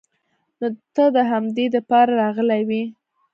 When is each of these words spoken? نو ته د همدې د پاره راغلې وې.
نو 0.59 0.67
ته 0.95 1.03
د 1.15 1.17
همدې 1.31 1.65
د 1.73 1.77
پاره 1.89 2.13
راغلې 2.21 2.61
وې. 2.69 2.83